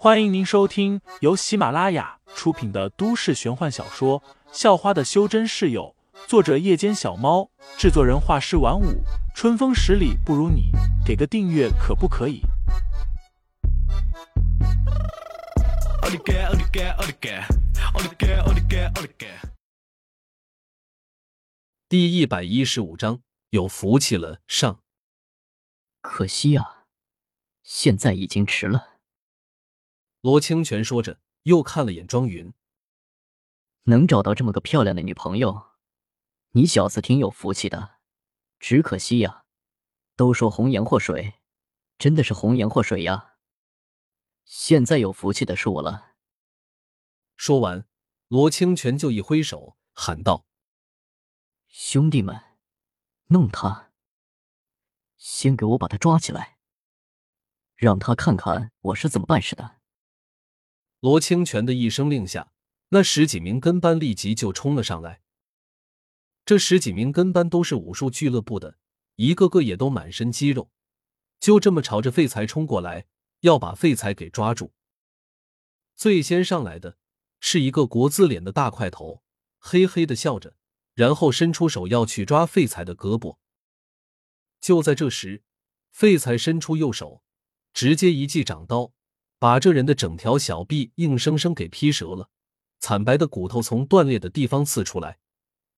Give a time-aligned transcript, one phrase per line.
[0.00, 4.20] 欢迎您收听由喜马拉雅出品的都市玄幻小说
[4.52, 5.96] 《校花的修真室友》，
[6.28, 9.02] 作者：夜间小猫，制作人：画师晚舞，
[9.34, 10.70] 春风十里不如你，
[11.04, 12.42] 给个订阅可不可以？
[21.88, 23.20] 第一百一十五章，
[23.50, 24.78] 有福气了上。
[26.00, 26.84] 可惜啊，
[27.64, 28.97] 现在已经迟了。
[30.20, 32.52] 罗清泉说着，又看了眼庄云。
[33.84, 35.68] 能找到这么个漂亮的女朋友，
[36.50, 37.98] 你小子挺有福气的。
[38.58, 39.44] 只可惜呀，
[40.16, 41.34] 都说红颜祸水，
[41.96, 43.36] 真的是红颜祸水呀。
[44.44, 46.16] 现在有福气的是我了。
[47.36, 47.86] 说完，
[48.26, 50.46] 罗清泉就一挥手，喊道
[51.68, 52.42] ：“兄弟们，
[53.28, 53.92] 弄他！
[55.16, 56.58] 先给我把他抓起来，
[57.76, 59.77] 让他看看我是怎么办事的。”
[61.00, 62.52] 罗清泉的一声令下，
[62.88, 65.20] 那十几名跟班立即就冲了上来。
[66.44, 68.78] 这十几名跟班都是武术俱乐部的，
[69.16, 70.70] 一个个也都满身肌肉，
[71.38, 73.06] 就这么朝着废材冲过来，
[73.40, 74.72] 要把废材给抓住。
[75.94, 76.96] 最先上来的
[77.38, 79.22] 是一个国字脸的大块头，
[79.58, 80.56] 嘿嘿的笑着，
[80.94, 83.36] 然后伸出手要去抓废材的胳膊。
[84.60, 85.44] 就在这时，
[85.90, 87.22] 废材伸出右手，
[87.72, 88.94] 直接一记掌刀。
[89.38, 92.28] 把这人的整条小臂硬生生给劈折了，
[92.80, 95.18] 惨白的骨头从断裂的地方刺出来，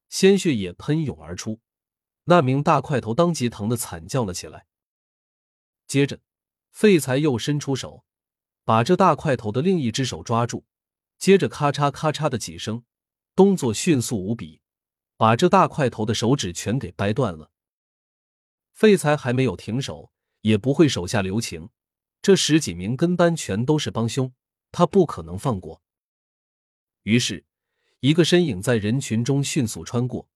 [0.08, 1.60] 鲜血也喷涌而出。
[2.24, 4.66] 那名大块头当即疼得惨叫了起来。
[5.86, 6.20] 接着，
[6.70, 8.04] 废材又伸出手，
[8.64, 10.64] 把这大块头的另一只手抓住，
[11.18, 12.84] 接着咔嚓咔嚓的几声，
[13.34, 14.60] 动作迅速无比，
[15.16, 17.50] 把这大块头的手指全给掰断了。
[18.72, 21.70] 废材还没有停手，也不会手下留情。
[22.22, 24.32] 这十几名跟班全都是帮凶，
[24.70, 25.82] 他不可能放过。
[27.04, 27.46] 于是，
[28.00, 30.28] 一个身影在人群中迅速穿过，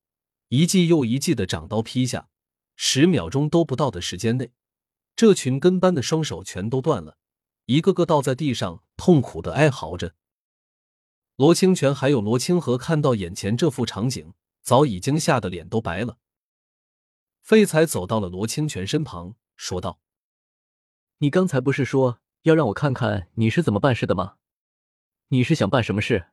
[0.48, 2.28] 一记又一记的掌刀劈下，
[2.74, 4.50] 十秒钟都不到的时间内，
[5.14, 7.18] 这群跟班的双手全都断了，
[7.66, 10.14] 一个个倒在地上，痛苦的哀嚎着。
[11.36, 16.16] 罗清泉还有罗清河看到眼前这幅场景，早已经吓得脸都白了。
[17.42, 20.00] 废材走到了罗清泉身旁，说道。
[21.24, 24.36] 你刚才不是说要让我看看你是怎么办事的吗？
[25.28, 26.30] 你是想办什么事？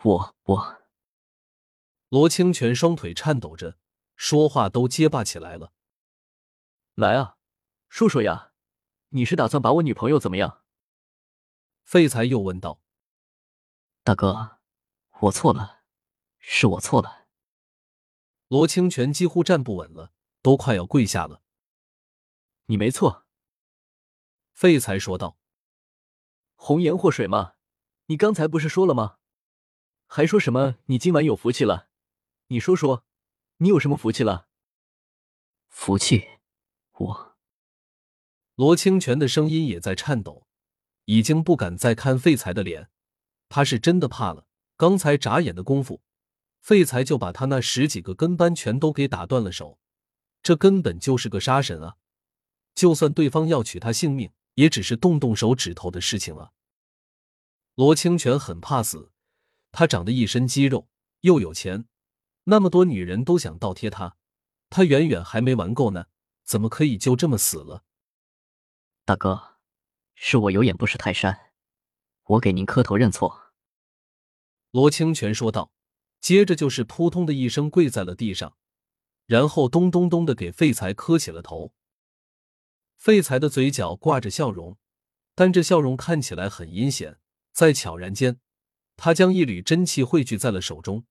[0.00, 0.82] 我我。
[2.08, 3.76] 罗清泉双腿颤抖着，
[4.14, 5.72] 说话都结巴起来了。
[6.94, 7.36] 来啊，
[7.88, 8.52] 说说呀，
[9.08, 10.62] 你是打算把我女朋友怎么样？
[11.82, 12.80] 废材又问道。
[14.04, 14.58] 大哥，
[15.22, 15.80] 我错了，
[16.38, 17.26] 是我错了。
[18.46, 21.42] 罗清泉几乎站不稳了，都快要跪下了。
[22.66, 23.24] 你没错。
[24.58, 25.38] 废材说道
[26.58, 27.52] ：“红颜祸水嘛，
[28.06, 29.18] 你刚才不是说了吗？
[30.08, 31.90] 还说什么你今晚有福气了？
[32.48, 33.04] 你说说，
[33.58, 34.48] 你有什么福气了？
[35.68, 36.40] 福气，
[36.90, 37.36] 我……”
[38.56, 40.48] 罗清泉的声音也在颤抖，
[41.04, 42.90] 已经不敢再看废材的脸，
[43.48, 44.48] 他是真的怕了。
[44.76, 46.02] 刚才眨眼的功夫，
[46.60, 49.78] 废材就把他那十几个跟班全都给打断了手，
[50.42, 51.98] 这根本就是个杀神啊！
[52.74, 54.32] 就算对方要取他性命。
[54.58, 56.52] 也只是动动手指头的事情了。
[57.76, 59.12] 罗清泉很怕死，
[59.70, 60.88] 他长得一身肌肉，
[61.20, 61.86] 又有钱，
[62.44, 64.16] 那么多女人都想倒贴他，
[64.68, 66.06] 他远远还没玩够呢，
[66.42, 67.84] 怎么可以就这么死了？
[69.04, 69.58] 大哥，
[70.16, 71.52] 是我有眼不识泰山，
[72.24, 73.52] 我给您磕头认错。
[74.72, 75.70] 罗清泉说道，
[76.20, 78.56] 接着就是扑通的一声跪在了地上，
[79.24, 81.72] 然后咚咚咚的给废材磕起了头。
[82.98, 84.76] 废材的嘴角挂着笑容，
[85.36, 87.18] 但这笑容看起来很阴险。
[87.52, 88.40] 在悄然间，
[88.96, 91.06] 他将一缕真气汇聚在了手中。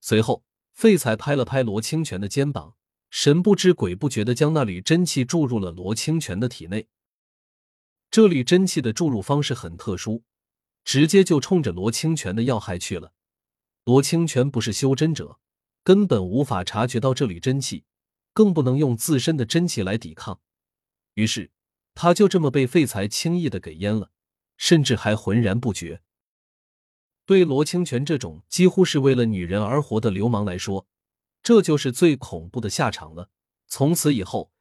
[0.00, 2.74] 随后，废材拍了拍罗清泉的肩膀，
[3.10, 6.88] 神不知鬼不觉的将那缕真气注入了罗清泉的体内。
[8.10, 10.22] 这缕真气的注入方式很特殊，
[10.84, 13.12] 直接就冲着罗清泉的要害去了。
[13.84, 15.38] 罗清泉不是修真者，
[15.84, 17.84] 根本无法察觉到这缕真气，
[18.32, 20.40] 更不能用自身的真气来抵抗。
[21.14, 21.50] 于是，
[21.94, 24.10] 他就这么被废材轻易的给淹了，
[24.56, 26.02] 甚至还浑然不觉。
[27.24, 30.86] 对罗清泉这种几乎是为了女人而活的流氓来说，
[31.42, 33.30] 这就是最恐怖的下场了。
[33.66, 34.52] 从此以后，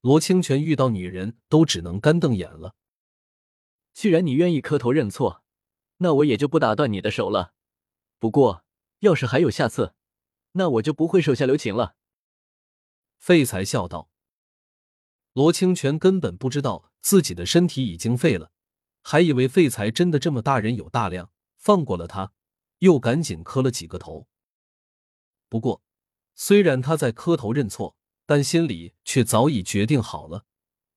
[0.00, 2.74] 罗清泉遇到女人都只能干瞪眼了。
[3.92, 5.42] 既然你愿意磕头认错，
[5.98, 7.54] 那我也就不打断你的手了。
[8.18, 8.64] 不过，
[9.00, 9.94] 要是还有下次，
[10.52, 11.96] 那我就不会手下留情了。”
[13.18, 14.10] 废材笑道。
[15.32, 18.50] 罗清泉根本不知道自己的身体已经废了，
[19.02, 22.32] 还以为废材真的这么大人有大量，放过了他，
[22.78, 24.26] 又赶紧磕了几个头。
[25.48, 25.82] 不过，
[26.34, 27.96] 虽然他在磕头认错，
[28.26, 30.46] 但心里却早已决定好了，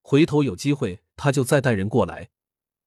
[0.02, 2.32] 回头有机会他就再带人过来，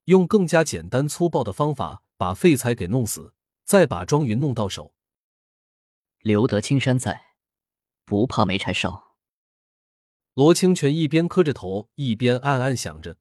[0.04, 3.34] 用更加简单粗暴的方法把废材给弄死，
[3.64, 4.94] 再把庄云弄到手。
[6.20, 7.36] 留得青山在，
[8.04, 9.05] 不怕没柴烧。
[10.36, 13.16] 罗清泉一边磕着头，一边暗暗想着。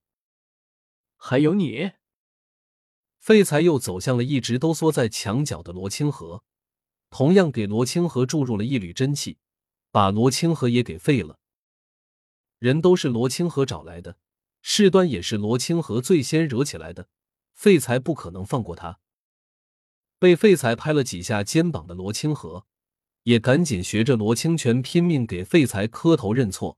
[1.15, 1.94] 还有你，
[3.19, 6.44] 废材又走向了一直都缩在墙角的罗清河，
[7.09, 9.38] 同样给罗清河注入了一缕真气，
[9.91, 11.39] 把罗清河也给废了。
[12.59, 14.17] 人都是罗清河找来的，
[14.62, 17.07] 事端也是罗清河最先惹起来的，
[17.53, 19.00] 废材不可能放过他。
[20.19, 22.65] 被废材拍了几下肩膀的罗清河，
[23.23, 26.77] 也赶紧学着罗清泉拼命给废材磕头认错，